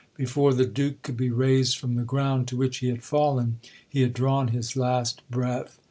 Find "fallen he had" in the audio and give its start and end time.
3.03-4.13